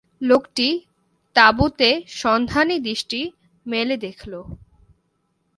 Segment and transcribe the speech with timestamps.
[0.21, 0.67] লোকটি
[1.35, 1.89] তাঁবুতে
[2.15, 3.21] সন্ধানী দৃষ্টি
[3.65, 4.33] মেলে দেখল।